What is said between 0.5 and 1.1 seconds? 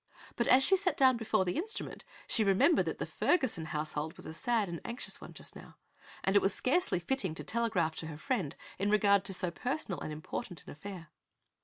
she sat